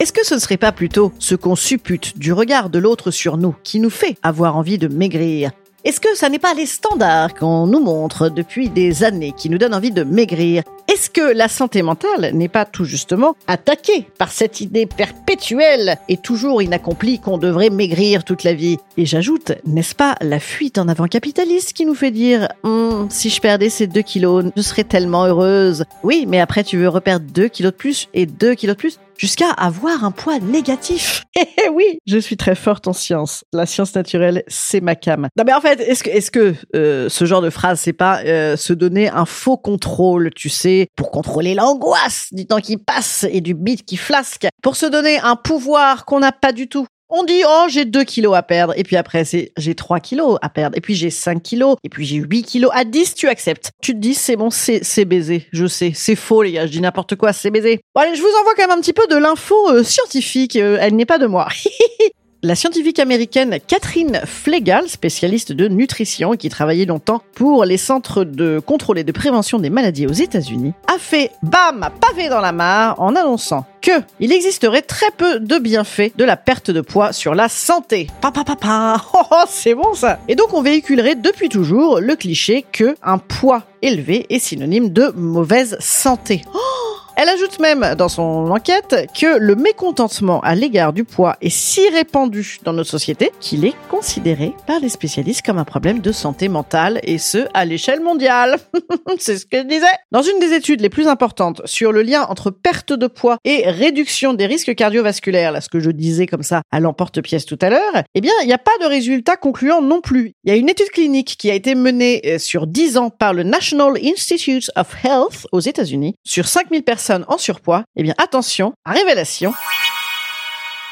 Est-ce 0.00 0.12
que 0.12 0.26
ce 0.26 0.34
ne 0.34 0.38
serait 0.38 0.58
pas 0.58 0.72
plutôt 0.72 1.12
ce 1.18 1.34
qu'on 1.34 1.56
suppute 1.56 2.18
du 2.18 2.34
regard 2.34 2.68
de 2.68 2.78
l'autre 2.78 3.10
sur 3.10 3.38
nous 3.38 3.54
qui 3.64 3.80
nous 3.80 3.90
fait 3.90 4.16
avoir 4.22 4.56
envie 4.56 4.76
de 4.76 4.88
maigrir? 4.88 5.50
Est-ce 5.84 5.98
que 6.00 6.14
ça 6.14 6.28
n'est 6.28 6.38
pas 6.38 6.54
les 6.54 6.66
standards 6.66 7.34
qu'on 7.34 7.66
nous 7.66 7.80
montre 7.80 8.28
depuis 8.28 8.68
des 8.68 9.02
années 9.02 9.32
qui 9.36 9.50
nous 9.50 9.58
donnent 9.58 9.74
envie 9.74 9.90
de 9.90 10.04
maigrir? 10.04 10.62
Est-ce 10.86 11.10
que 11.10 11.34
la 11.34 11.48
santé 11.48 11.82
mentale 11.82 12.30
n'est 12.34 12.48
pas 12.48 12.64
tout 12.64 12.84
justement 12.84 13.34
attaquée 13.48 14.06
par 14.16 14.30
cette 14.30 14.60
idée 14.60 14.86
perpétuelle 14.86 15.98
et 16.08 16.18
toujours 16.18 16.62
inaccomplie 16.62 17.18
qu'on 17.18 17.36
devrait 17.36 17.70
maigrir 17.70 18.22
toute 18.22 18.44
la 18.44 18.54
vie? 18.54 18.78
Et 18.96 19.06
j'ajoute, 19.06 19.52
n'est-ce 19.66 19.96
pas 19.96 20.14
la 20.20 20.38
fuite 20.38 20.78
en 20.78 20.86
avant 20.86 21.08
capitaliste 21.08 21.72
qui 21.72 21.84
nous 21.84 21.96
fait 21.96 22.12
dire 22.12 22.46
hum, 22.62 23.08
si 23.10 23.28
je 23.28 23.40
perdais 23.40 23.68
ces 23.68 23.88
deux 23.88 24.02
kilos, 24.02 24.44
je 24.56 24.62
serais 24.62 24.84
tellement 24.84 25.24
heureuse. 25.24 25.84
Oui, 26.04 26.26
mais 26.28 26.38
après 26.38 26.62
tu 26.62 26.76
veux 26.76 26.88
reperdre 26.88 27.26
deux 27.26 27.48
kilos 27.48 27.72
de 27.72 27.76
plus 27.76 28.08
et 28.14 28.26
deux 28.26 28.54
kilos 28.54 28.76
de 28.76 28.80
plus 28.80 29.00
jusqu'à 29.16 29.50
avoir 29.50 30.04
un 30.04 30.10
poids 30.10 30.38
négatif. 30.38 31.24
Eh 31.64 31.68
oui, 31.68 31.98
je 32.06 32.18
suis 32.18 32.36
très 32.36 32.54
forte 32.54 32.88
en 32.88 32.92
science. 32.92 33.44
La 33.52 33.66
science 33.66 33.94
naturelle, 33.94 34.42
c'est 34.48 34.80
ma 34.80 34.94
cam. 34.94 35.28
Non 35.36 35.44
mais 35.46 35.52
en 35.52 35.60
fait, 35.60 35.80
est-ce 35.80 36.02
que, 36.02 36.10
est-ce 36.10 36.30
que 36.30 36.54
euh, 36.74 37.08
ce 37.08 37.24
genre 37.24 37.40
de 37.40 37.50
phrase, 37.50 37.80
c'est 37.80 37.92
pas 37.92 38.22
euh, 38.24 38.56
se 38.56 38.72
donner 38.72 39.08
un 39.08 39.24
faux 39.24 39.56
contrôle, 39.56 40.30
tu 40.34 40.48
sais, 40.48 40.88
pour 40.96 41.10
contrôler 41.10 41.54
l'angoisse 41.54 42.28
du 42.32 42.46
temps 42.46 42.60
qui 42.60 42.76
passe 42.76 43.26
et 43.30 43.40
du 43.40 43.54
beat 43.54 43.84
qui 43.84 43.96
flasque, 43.96 44.46
pour 44.62 44.76
se 44.76 44.86
donner 44.86 45.18
un 45.20 45.36
pouvoir 45.36 46.04
qu'on 46.04 46.20
n'a 46.20 46.32
pas 46.32 46.52
du 46.52 46.68
tout 46.68 46.86
On 47.14 47.24
dit, 47.24 47.42
oh, 47.46 47.66
j'ai 47.68 47.84
2 47.84 48.04
kilos 48.04 48.34
à 48.34 48.42
perdre. 48.42 48.72
Et 48.74 48.84
puis 48.84 48.96
après, 48.96 49.26
c'est, 49.26 49.52
j'ai 49.58 49.74
3 49.74 50.00
kilos 50.00 50.38
à 50.40 50.48
perdre. 50.48 50.78
Et 50.78 50.80
puis 50.80 50.94
j'ai 50.94 51.10
5 51.10 51.42
kilos. 51.42 51.76
Et 51.84 51.90
puis 51.90 52.06
j'ai 52.06 52.16
8 52.16 52.42
kilos. 52.42 52.70
À 52.72 52.84
10, 52.84 53.14
tu 53.14 53.28
acceptes. 53.28 53.70
Tu 53.82 53.92
te 53.92 53.98
dis, 53.98 54.14
c'est 54.14 54.36
bon, 54.36 54.48
c'est, 54.48 54.82
c'est 54.82 55.04
baisé. 55.04 55.46
Je 55.52 55.66
sais. 55.66 55.92
C'est 55.94 56.16
faux, 56.16 56.42
les 56.42 56.52
gars. 56.52 56.66
Je 56.66 56.72
dis 56.72 56.80
n'importe 56.80 57.16
quoi. 57.16 57.34
C'est 57.34 57.50
baisé. 57.50 57.80
Bon, 57.94 58.00
allez, 58.00 58.16
je 58.16 58.22
vous 58.22 58.32
envoie 58.40 58.54
quand 58.56 58.66
même 58.66 58.78
un 58.78 58.80
petit 58.80 58.94
peu 58.94 59.06
de 59.08 59.16
l'info 59.16 59.54
euh, 59.68 59.84
scientifique. 59.84 60.56
Euh, 60.56 60.78
elle 60.80 60.96
n'est 60.96 61.04
pas 61.04 61.18
de 61.18 61.26
moi. 61.26 61.48
La 62.44 62.56
scientifique 62.56 62.98
américaine 62.98 63.60
Catherine 63.68 64.20
Flegal, 64.26 64.88
spécialiste 64.88 65.52
de 65.52 65.68
nutrition 65.68 66.32
qui 66.32 66.48
travaillait 66.48 66.86
longtemps 66.86 67.22
pour 67.36 67.64
les 67.64 67.76
centres 67.76 68.24
de 68.24 68.58
contrôle 68.58 68.98
et 68.98 69.04
de 69.04 69.12
prévention 69.12 69.60
des 69.60 69.70
maladies 69.70 70.08
aux 70.08 70.12
États-Unis, 70.12 70.72
a 70.92 70.98
fait 70.98 71.30
bam 71.44 71.88
pavé 72.00 72.28
dans 72.28 72.40
la 72.40 72.50
mare 72.50 73.00
en 73.00 73.14
annonçant 73.14 73.64
que 73.80 73.92
il 74.18 74.32
existerait 74.32 74.82
très 74.82 75.12
peu 75.16 75.38
de 75.38 75.58
bienfaits 75.58 76.16
de 76.16 76.24
la 76.24 76.36
perte 76.36 76.72
de 76.72 76.80
poids 76.80 77.12
sur 77.12 77.36
la 77.36 77.48
santé. 77.48 78.08
Papa 78.20 78.42
papa, 78.42 79.00
oh, 79.14 79.22
oh, 79.30 79.44
c'est 79.48 79.76
bon 79.76 79.94
ça. 79.94 80.18
Et 80.26 80.34
donc 80.34 80.52
on 80.52 80.62
véhiculerait 80.62 81.14
depuis 81.14 81.48
toujours 81.48 82.00
le 82.00 82.16
cliché 82.16 82.66
que 82.72 82.96
un 83.04 83.18
poids 83.18 83.62
élevé 83.82 84.26
est 84.30 84.40
synonyme 84.40 84.88
de 84.88 85.12
mauvaise 85.14 85.76
santé. 85.78 86.42
Oh 86.52 86.91
elle 87.22 87.28
ajoute 87.28 87.60
même 87.60 87.94
dans 87.96 88.08
son 88.08 88.50
enquête 88.50 89.08
que 89.16 89.38
le 89.38 89.54
mécontentement 89.54 90.40
à 90.40 90.56
l'égard 90.56 90.92
du 90.92 91.04
poids 91.04 91.36
est 91.40 91.50
si 91.50 91.88
répandu 91.88 92.58
dans 92.64 92.72
notre 92.72 92.90
société 92.90 93.30
qu'il 93.38 93.64
est 93.64 93.76
considéré 93.88 94.56
par 94.66 94.80
les 94.80 94.88
spécialistes 94.88 95.46
comme 95.46 95.58
un 95.58 95.64
problème 95.64 96.00
de 96.00 96.10
santé 96.10 96.48
mentale 96.48 96.98
et 97.04 97.18
ce 97.18 97.46
à 97.54 97.64
l'échelle 97.64 98.00
mondiale. 98.00 98.56
C'est 99.20 99.36
ce 99.36 99.46
que 99.46 99.58
je 99.58 99.62
disais. 99.62 99.86
Dans 100.10 100.22
une 100.22 100.40
des 100.40 100.52
études 100.52 100.80
les 100.80 100.88
plus 100.88 101.06
importantes 101.06 101.62
sur 101.64 101.92
le 101.92 102.02
lien 102.02 102.26
entre 102.28 102.50
perte 102.50 102.92
de 102.92 103.06
poids 103.06 103.38
et 103.44 103.70
réduction 103.70 104.34
des 104.34 104.46
risques 104.46 104.74
cardiovasculaires, 104.74 105.52
là 105.52 105.60
ce 105.60 105.68
que 105.68 105.78
je 105.78 105.92
disais 105.92 106.26
comme 106.26 106.42
ça 106.42 106.62
à 106.72 106.80
l'emporte-pièce 106.80 107.46
tout 107.46 107.58
à 107.60 107.70
l'heure, 107.70 108.02
eh 108.16 108.20
bien 108.20 108.32
il 108.42 108.48
n'y 108.48 108.52
a 108.52 108.58
pas 108.58 108.76
de 108.80 108.86
résultats 108.86 109.36
concluants 109.36 109.80
non 109.80 110.00
plus. 110.00 110.32
Il 110.42 110.50
y 110.50 110.52
a 110.52 110.56
une 110.56 110.68
étude 110.68 110.90
clinique 110.90 111.36
qui 111.38 111.52
a 111.52 111.54
été 111.54 111.76
menée 111.76 112.20
euh, 112.26 112.38
sur 112.40 112.66
10 112.66 112.96
ans 112.96 113.10
par 113.10 113.32
le 113.32 113.44
National 113.44 113.92
Institute 114.02 114.72
of 114.74 114.92
Health 115.04 115.46
aux 115.52 115.60
États-Unis 115.60 116.16
sur 116.24 116.48
5000 116.48 116.82
personnes 116.82 117.11
en 117.28 117.38
surpoids, 117.38 117.84
eh 117.96 118.02
bien 118.02 118.14
attention, 118.18 118.72
révélation, 118.86 119.52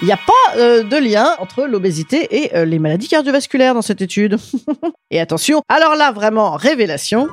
il 0.03 0.07
n'y 0.07 0.13
a 0.13 0.17
pas 0.17 0.57
euh, 0.59 0.83
de 0.83 0.97
lien 0.97 1.35
entre 1.39 1.65
l'obésité 1.65 2.43
et 2.43 2.57
euh, 2.57 2.65
les 2.65 2.79
maladies 2.79 3.09
cardiovasculaires 3.09 3.75
dans 3.75 3.83
cette 3.83 4.01
étude. 4.01 4.39
et 5.11 5.21
attention, 5.21 5.61
alors 5.69 5.95
là 5.95 6.11
vraiment 6.11 6.53
révélation, 6.53 7.29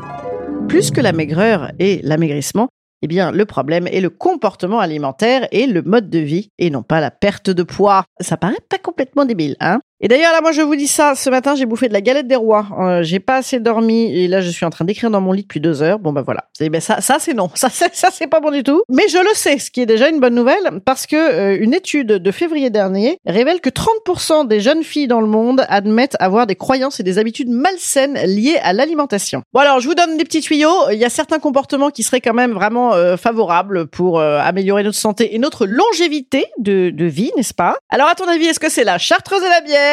plus 0.68 0.92
que 0.92 1.00
la 1.00 1.14
maigreur 1.14 1.72
et 1.80 2.02
l'amaigrissement, 2.04 2.68
eh 3.04 3.08
bien, 3.08 3.32
le 3.32 3.46
problème 3.46 3.88
est 3.88 4.02
le 4.02 4.10
comportement 4.10 4.80
alimentaire 4.80 5.48
et 5.52 5.68
le 5.68 5.82
mode 5.82 6.10
de 6.10 6.20
vie, 6.20 6.50
et 6.58 6.70
non 6.70 6.82
pas 6.82 7.00
la 7.00 7.12
perte 7.12 7.50
de 7.50 7.64
poids. 7.64 8.04
Ça 8.20 8.38
paraît 8.38 8.56
pas 8.70 8.80
complètement 8.80 9.26
débile, 9.26 9.56
hein? 9.60 9.80
Et 10.00 10.08
d'ailleurs 10.08 10.32
là 10.32 10.42
moi 10.42 10.52
je 10.52 10.62
vous 10.62 10.76
dis 10.76 10.88
ça, 10.88 11.16
ce 11.16 11.28
matin 11.32 11.56
j'ai 11.56 11.66
bouffé 11.66 11.88
de 11.88 11.94
la 11.94 12.02
galette 12.02 12.28
des 12.28 12.36
rois, 12.36 12.68
euh, 12.80 13.02
j'ai 13.02 13.20
pas 13.20 13.38
assez 13.38 13.60
dormi 13.60 14.16
et 14.16 14.28
là 14.28 14.42
je 14.42 14.50
suis 14.50 14.64
en 14.64 14.70
train 14.70 14.86
d'écrire 14.86 15.10
dans 15.10 15.22
mon 15.22 15.32
lit 15.32 15.42
depuis 15.42 15.60
deux 15.60 15.82
heures. 15.82 15.98
Bon 15.98 16.14
bah 16.14 16.22
voilà, 16.24 16.46
ben 16.60 16.80
ça 16.80 17.02
ça 17.02 17.18
c'est 17.20 17.34
non, 17.34 17.50
ça 17.56 17.70
c'est 17.72 17.96
ça 17.96 18.10
c'est 18.12 18.28
pas 18.28 18.40
bon 18.40 18.52
du 18.52 18.62
tout. 18.62 18.84
Mais 18.90 19.08
je 19.10 19.18
le 19.18 19.34
sais, 19.34 19.58
ce 19.58 19.72
qui 19.72 19.82
est 19.82 19.88
déjà 19.88 20.10
une 20.10 20.20
bonne 20.20 20.36
nouvelle 20.36 20.82
parce 20.86 21.08
que 21.08 21.16
euh, 21.16 21.58
une 21.60 21.74
étude 21.74 22.08
de 22.08 22.32
février 22.32 22.70
dernier 22.70 23.18
révèle 23.26 23.60
que 23.60 23.70
30% 23.70 24.48
des 24.48 24.60
jeunes 24.60 24.84
filles 24.84 25.08
dans 25.08 25.22
le 25.22 25.28
monde 25.28 25.66
admettent 25.68 26.16
avoir 26.20 26.46
des 26.46 26.56
croyances 26.56 27.00
et 27.00 27.04
des 27.04 27.18
habitudes 27.18 27.50
malsaines 27.50 28.20
liées 28.24 28.60
à 28.62 28.74
l'alimentation. 28.74 29.42
Bon 29.52 29.62
alors 29.62 29.80
je 29.80 29.88
vous 29.88 29.96
donne 29.96 30.16
des 30.18 30.26
petits 30.26 30.42
tuyaux, 30.42 30.92
il 30.92 31.00
y 31.00 31.06
a 31.06 31.10
certains 31.10 31.40
comportements 31.40 31.90
qui 31.90 32.04
seraient 32.04 32.22
quand 32.22 32.36
même 32.36 32.52
vraiment 32.52 32.94
euh, 32.94 33.18
favorables 33.18 33.88
pour 33.88 34.22
améliorer 34.22 34.84
notre 34.84 34.98
santé 34.98 35.34
et 35.34 35.40
notre 35.40 35.66
longévité 35.66 36.46
de, 36.60 36.92
de 36.92 37.06
vie, 37.06 37.32
n'est-ce 37.36 37.54
pas? 37.54 37.78
Alors 37.90 38.08
à 38.08 38.16
ton 38.16 38.28
avis, 38.28 38.46
est-ce 38.46 38.60
que 38.60 38.70
c'est 38.70 38.84
la 38.84 39.00
chartreuse 39.00 39.42
et 39.42 39.50
la 39.50 39.62
bière? 39.62 39.87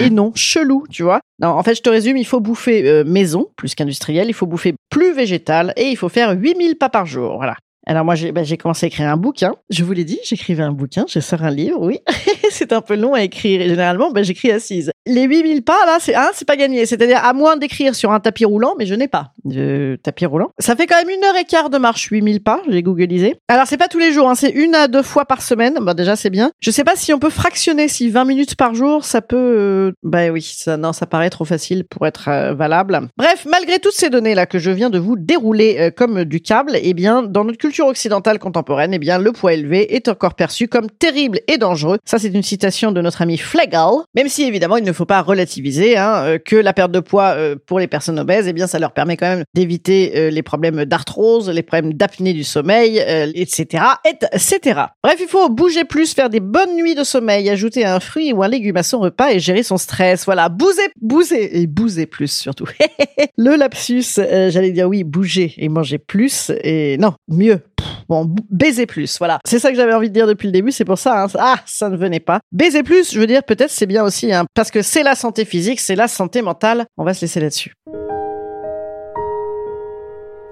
Et 0.00 0.10
non, 0.10 0.32
chelou, 0.34 0.86
tu 0.90 1.02
vois. 1.02 1.20
Non, 1.40 1.48
en 1.48 1.62
fait, 1.62 1.74
je 1.74 1.82
te 1.82 1.90
résume, 1.90 2.16
il 2.16 2.26
faut 2.26 2.40
bouffer 2.40 2.86
euh, 2.88 3.04
maison 3.04 3.48
plus 3.56 3.74
qu'industriel, 3.74 4.28
il 4.28 4.34
faut 4.34 4.46
bouffer 4.46 4.74
plus 4.90 5.12
végétal 5.12 5.72
et 5.76 5.88
il 5.88 5.96
faut 5.96 6.08
faire 6.08 6.32
8000 6.32 6.76
pas 6.76 6.88
par 6.88 7.06
jour. 7.06 7.36
Voilà. 7.36 7.56
Alors 7.86 8.04
moi, 8.04 8.14
ben, 8.32 8.44
j'ai 8.44 8.56
commencé 8.56 8.86
à 8.86 8.88
écrire 8.88 9.08
un 9.08 9.16
bouquin. 9.16 9.54
Je 9.70 9.82
vous 9.82 9.92
l'ai 9.92 10.04
dit, 10.04 10.20
j'écrivais 10.24 10.62
un 10.62 10.72
bouquin, 10.72 11.04
je 11.08 11.18
sors 11.20 11.42
un 11.42 11.50
livre, 11.50 11.80
oui. 11.80 11.98
c'est 12.62 12.72
un 12.72 12.80
peu 12.80 12.96
long 12.96 13.14
à 13.14 13.22
écrire 13.22 13.60
et 13.60 13.68
généralement, 13.68 14.10
ben, 14.10 14.22
j'écris 14.22 14.50
assise. 14.50 14.90
Les 15.06 15.24
8000 15.24 15.62
pas, 15.62 15.84
là, 15.86 15.98
c'est 16.00 16.14
hein, 16.14 16.30
c'est 16.34 16.46
pas 16.46 16.56
gagné. 16.56 16.86
C'est-à-dire, 16.86 17.24
à 17.24 17.32
moins 17.32 17.56
d'écrire 17.56 17.94
sur 17.94 18.12
un 18.12 18.20
tapis 18.20 18.44
roulant, 18.44 18.74
mais 18.78 18.86
je 18.86 18.94
n'ai 18.94 19.08
pas 19.08 19.32
de 19.44 19.98
tapis 20.02 20.26
roulant. 20.26 20.50
Ça 20.58 20.76
fait 20.76 20.86
quand 20.86 20.96
même 20.96 21.10
une 21.10 21.24
heure 21.24 21.36
et 21.36 21.44
quart 21.44 21.70
de 21.70 21.78
marche, 21.78 22.08
8000 22.10 22.42
pas, 22.42 22.62
j'ai 22.68 22.82
googlisé. 22.82 23.36
Alors, 23.48 23.66
c'est 23.66 23.76
pas 23.76 23.88
tous 23.88 23.98
les 23.98 24.12
jours, 24.12 24.28
hein, 24.28 24.34
c'est 24.34 24.50
une 24.50 24.74
à 24.74 24.88
deux 24.88 25.02
fois 25.02 25.24
par 25.24 25.42
semaine. 25.42 25.78
Bah, 25.80 25.94
déjà, 25.94 26.14
c'est 26.14 26.30
bien. 26.30 26.52
Je 26.60 26.70
sais 26.70 26.84
pas 26.84 26.94
si 26.94 27.12
on 27.12 27.18
peut 27.18 27.30
fractionner, 27.30 27.88
si 27.88 28.10
20 28.10 28.24
minutes 28.24 28.54
par 28.54 28.74
jour, 28.74 29.04
ça 29.04 29.22
peut... 29.22 29.36
Euh... 29.36 29.92
Bah 30.02 30.28
oui, 30.30 30.42
ça, 30.42 30.76
non, 30.76 30.92
ça 30.92 31.06
paraît 31.06 31.30
trop 31.30 31.44
facile 31.44 31.84
pour 31.84 32.06
être 32.06 32.28
euh, 32.28 32.54
valable. 32.54 33.00
Bref, 33.16 33.46
malgré 33.48 33.78
toutes 33.78 33.94
ces 33.94 34.10
données-là 34.10 34.46
que 34.46 34.58
je 34.58 34.70
viens 34.70 34.90
de 34.90 34.98
vous 34.98 35.16
dérouler 35.16 35.76
euh, 35.78 35.90
comme 35.90 36.24
du 36.24 36.40
câble, 36.40 36.72
eh 36.80 36.94
bien, 36.94 37.22
dans 37.22 37.44
notre 37.44 37.58
culture 37.58 37.86
occidentale 37.86 38.38
contemporaine, 38.38 38.94
eh 38.94 38.98
bien, 38.98 39.18
le 39.18 39.32
poids 39.32 39.54
élevé 39.54 39.94
est 39.94 40.08
encore 40.08 40.34
perçu 40.34 40.68
comme 40.68 40.90
terrible 40.90 41.40
et 41.48 41.58
dangereux. 41.58 41.98
Ça, 42.04 42.18
c'est 42.18 42.28
une 42.28 42.41
citation 42.42 42.92
de 42.92 43.00
notre 43.00 43.22
ami 43.22 43.38
Flegel. 43.38 44.02
Même 44.14 44.28
si, 44.28 44.44
évidemment, 44.44 44.76
il 44.76 44.84
ne 44.84 44.92
faut 44.92 45.06
pas 45.06 45.22
relativiser 45.22 45.96
hein, 45.96 46.24
euh, 46.24 46.38
que 46.38 46.56
la 46.56 46.72
perte 46.72 46.92
de 46.92 47.00
poids 47.00 47.34
euh, 47.36 47.56
pour 47.66 47.78
les 47.78 47.86
personnes 47.86 48.18
obèses, 48.18 48.46
eh 48.48 48.52
bien, 48.52 48.66
ça 48.66 48.78
leur 48.78 48.92
permet 48.92 49.16
quand 49.16 49.28
même 49.28 49.44
d'éviter 49.54 50.12
euh, 50.16 50.30
les 50.30 50.42
problèmes 50.42 50.84
d'arthrose, 50.84 51.48
les 51.50 51.62
problèmes 51.62 51.94
d'apnée 51.94 52.32
du 52.32 52.44
sommeil, 52.44 52.98
etc., 53.34 53.84
etc. 54.04 54.80
Bref, 55.02 55.18
il 55.20 55.28
faut 55.28 55.48
bouger 55.48 55.84
plus, 55.84 56.14
faire 56.14 56.30
des 56.30 56.40
bonnes 56.40 56.76
nuits 56.76 56.94
de 56.94 57.04
sommeil, 57.04 57.48
ajouter 57.50 57.84
un 57.84 58.00
fruit 58.00 58.32
ou 58.32 58.42
un 58.42 58.48
légume 58.48 58.76
à 58.76 58.82
son 58.82 59.00
repas 59.00 59.30
et 59.30 59.40
gérer 59.40 59.62
son 59.62 59.76
stress. 59.76 60.24
Voilà, 60.24 60.48
bouser, 60.48 60.82
bouser 61.00 61.60
et 61.60 61.66
bouser 61.66 62.06
plus 62.06 62.32
surtout. 62.32 62.66
Le 63.36 63.56
lapsus, 63.56 64.04
j'allais 64.16 64.72
dire 64.72 64.88
oui, 64.88 65.04
bouger 65.04 65.54
et 65.56 65.68
manger 65.68 65.98
plus 65.98 66.50
et 66.62 66.96
non, 66.98 67.14
mieux. 67.28 67.60
Bon, 68.08 68.34
baiser 68.50 68.86
plus, 68.86 69.18
voilà. 69.18 69.38
C'est 69.44 69.58
ça 69.58 69.70
que 69.70 69.76
j'avais 69.76 69.94
envie 69.94 70.08
de 70.08 70.14
dire 70.14 70.26
depuis 70.26 70.46
le 70.46 70.52
début, 70.52 70.72
c'est 70.72 70.84
pour 70.84 70.98
ça. 70.98 71.24
Hein. 71.24 71.26
Ah, 71.38 71.56
ça 71.66 71.88
ne 71.88 71.96
venait 71.96 72.20
pas. 72.20 72.40
Baiser 72.52 72.82
plus, 72.82 73.12
je 73.12 73.18
veux 73.20 73.26
dire, 73.26 73.42
peut-être 73.42 73.70
c'est 73.70 73.86
bien 73.86 74.04
aussi, 74.04 74.32
hein, 74.32 74.44
parce 74.54 74.70
que 74.70 74.82
c'est 74.82 75.02
la 75.02 75.14
santé 75.14 75.44
physique, 75.44 75.80
c'est 75.80 75.96
la 75.96 76.08
santé 76.08 76.42
mentale. 76.42 76.86
On 76.96 77.04
va 77.04 77.14
se 77.14 77.22
laisser 77.22 77.40
là-dessus. 77.40 77.74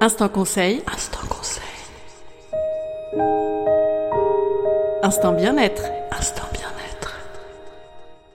Instant 0.02 0.28
conseil. 0.28 0.82
Instant 0.92 1.26
conseil. 1.28 1.62
Instant 5.02 5.32
bien-être. 5.32 5.82
Instant 6.10 6.44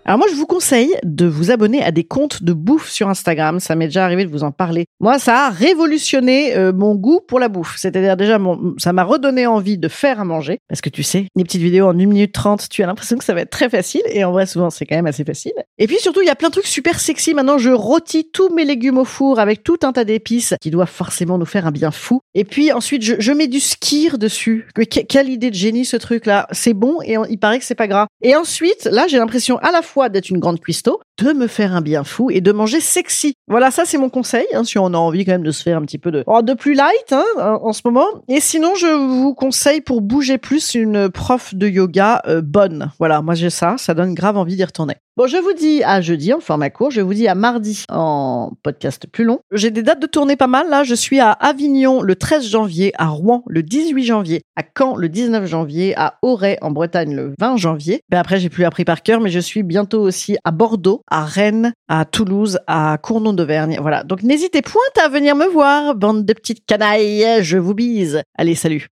alors 0.08 0.20
moi, 0.20 0.28
je 0.30 0.36
vous 0.36 0.46
conseille 0.46 0.96
de 1.04 1.26
vous 1.26 1.50
abonner 1.50 1.84
à 1.84 1.92
des 1.92 2.04
comptes 2.04 2.44
de 2.44 2.54
bouffe 2.54 2.92
sur 2.92 3.10
Instagram. 3.10 3.60
Ça 3.60 3.74
m'est 3.74 3.88
déjà 3.88 4.06
arrivé 4.06 4.24
de 4.24 4.30
vous 4.30 4.44
en 4.44 4.52
parler. 4.52 4.86
Moi, 5.00 5.18
ça 5.18 5.48
a 5.48 5.50
révolutionné 5.50 6.56
euh, 6.56 6.72
mon 6.72 6.94
goût 6.94 7.22
pour 7.28 7.40
la 7.40 7.50
bouffe. 7.50 7.74
C'est-à-dire 7.78 8.16
déjà, 8.16 8.38
ça 8.78 8.94
m'a 8.94 9.04
redonné 9.04 9.48
envie 9.48 9.80
de 9.80 9.88
faire 9.88 10.20
à 10.20 10.24
manger. 10.24 10.60
Parce 10.70 10.82
que 10.82 10.92
tu 10.92 11.02
sais, 11.02 11.26
les 11.36 11.44
petites 11.44 11.64
vidéos 11.64 11.88
en 11.88 12.00
1 12.00 12.06
minute 12.06 12.34
30, 12.34 12.70
tu 12.70 12.84
as 12.84 12.86
l'impression 12.86 13.18
que 13.18 13.24
ça 13.24 13.34
va 13.34 13.42
être 13.42 13.50
très 13.50 13.68
facile. 13.68 14.04
Et 14.06 14.24
en 14.24 14.32
vrai, 14.32 14.46
souvent, 14.46 14.70
c'est 14.70 14.86
quand 14.86 14.96
même 14.96 15.08
assez 15.08 15.24
facile. 15.24 15.54
Et 15.80 15.88
puis 15.88 15.98
surtout, 15.98 16.22
il 16.22 16.28
y 16.28 16.30
a 16.30 16.36
plein 16.36 16.50
de 16.50 16.54
trucs 16.54 16.68
super 16.68 17.00
sexy. 17.00 17.34
Maintenant, 17.34 17.58
je 17.58 17.72
rôtis 17.72 18.30
tous 18.32 18.54
mes 18.54 18.64
légumes 18.64 19.00
au 19.00 19.06
four 19.06 19.40
avec 19.40 19.64
tout 19.64 19.80
un 19.82 19.92
tas 19.92 20.06
d'épices 20.06 20.54
qui 20.62 20.70
doivent 20.70 20.88
forcément 20.88 21.40
nous 21.40 21.48
faire 21.48 21.66
un 21.66 21.72
bien 21.72 21.90
fou. 21.90 22.22
Et 22.36 22.44
puis 22.44 22.72
ensuite, 22.72 23.02
je, 23.02 23.16
je 23.18 23.32
mets 23.32 23.48
du 23.48 23.60
skir 23.60 24.20
dessus. 24.20 24.68
quelle 25.10 25.30
idée 25.30 25.50
de 25.50 25.56
génie 25.56 25.84
ce 25.84 25.98
truc-là. 25.98 26.48
C'est 26.52 26.76
bon 26.76 27.00
et 27.04 27.18
il 27.28 27.40
paraît 27.40 27.58
que 27.58 27.66
c'est 27.66 27.74
pas 27.74 27.88
gras. 27.88 28.06
Et 28.22 28.36
ensuite, 28.36 28.88
là, 28.92 29.08
j'ai 29.08 29.18
l'impression 29.18 29.58
à 29.58 29.72
la 29.72 29.82
fois 29.82 29.95
d'être 30.10 30.30
une 30.30 30.40
grande 30.40 30.60
cuistot, 30.60 31.00
de 31.18 31.34
me 31.34 31.48
faire 31.48 31.76
un 31.76 31.82
bien 31.82 32.04
fou 32.04 32.30
et 32.30 32.42
de 32.42 32.52
manger 32.52 32.80
sexy. 32.80 33.36
Voilà, 33.48 33.72
ça 33.72 33.84
c'est 33.86 33.98
mon 33.98 34.10
conseil, 34.10 34.46
hein, 34.54 34.64
si 34.64 34.78
on 34.78 34.88
a 34.88 34.98
envie 34.98 35.26
quand 35.26 35.32
même 35.32 35.44
de 35.44 35.52
se 35.52 35.64
faire 35.64 35.78
un 35.78 35.82
petit 35.82 35.98
peu 35.98 36.12
de, 36.12 36.24
oh, 36.28 36.42
de 36.42 36.54
plus 36.54 36.74
light 36.74 37.12
hein, 37.12 37.24
en 37.38 37.74
ce 37.74 37.82
moment. 37.86 38.06
Et 38.28 38.40
sinon, 38.40 38.76
je 38.76 38.88
vous 38.88 39.34
conseille 39.34 39.82
pour 39.82 40.02
bouger 40.02 40.38
plus 40.38 40.76
une 40.76 41.10
prof 41.10 41.56
de 41.56 41.68
yoga 41.68 42.22
euh, 42.28 42.42
bonne. 42.42 42.92
Voilà, 43.00 43.22
moi 43.22 43.36
j'ai 43.36 43.50
ça, 43.50 43.76
ça 43.78 43.94
donne 43.94 44.14
grave 44.14 44.38
envie 44.38 44.56
d'y 44.56 44.64
retourner. 44.64 44.96
Bon, 45.18 45.28
je 45.28 45.38
vous 45.38 45.54
dis 45.54 45.82
à 45.82 46.02
jeudi 46.02 46.34
en 46.34 46.42
format 46.42 46.70
court, 46.70 46.92
je 46.92 47.00
vous 47.00 47.14
dis 47.14 47.30
à 47.30 47.36
mardi 47.36 47.86
en 47.88 48.52
podcast 48.64 49.08
plus 49.10 49.24
long. 49.24 49.40
J'ai 49.54 49.72
des 49.72 49.82
dates 49.82 50.02
de 50.02 50.08
tournée 50.08 50.36
pas 50.36 50.48
mal 50.48 50.70
là, 50.70 50.84
je 50.84 50.94
suis 50.94 51.22
à 51.22 51.32
Avignon 51.32 52.02
le 52.02 52.18
13 52.18 52.46
janvier, 52.46 52.92
à 52.98 53.08
Rouen 53.08 53.42
le 53.48 53.64
18 53.64 54.04
janvier, 54.04 54.42
à 54.58 54.64
Caen 54.78 54.98
le 54.98 55.08
19 55.08 55.46
janvier, 55.46 55.94
à 55.96 56.16
Auray 56.22 56.58
en 56.62 56.72
Bretagne 56.72 57.16
le 57.16 57.34
20 57.40 57.56
janvier. 57.56 58.02
Ben 58.10 58.20
après, 58.20 58.42
j'ai 58.42 58.50
plus 58.50 58.66
appris 58.66 58.84
par 58.84 59.04
cœur, 59.04 59.22
mais 59.22 59.30
je 59.30 59.40
suis 59.40 59.64
bientôt 59.64 60.02
aussi 60.02 60.36
à 60.44 60.52
Bordeaux, 60.52 61.02
à 61.10 61.24
Rennes, 61.24 61.72
à 61.88 62.04
Toulouse, 62.04 62.60
à 62.68 62.98
Cournon 63.02 63.32
d'Auvergne. 63.32 63.78
Voilà. 63.82 64.04
Donc 64.04 64.22
n'hésitez 64.22 64.62
point 64.62 64.82
à 65.02 65.08
venir 65.08 65.38
me 65.38 65.46
voir, 65.46 65.96
bande 65.96 66.26
de 66.26 66.34
petites 66.34 66.66
canailles, 66.66 67.42
je 67.42 67.58
vous 67.58 67.74
bise. 67.74 68.22
Allez, 68.38 68.56
salut. 68.56 68.90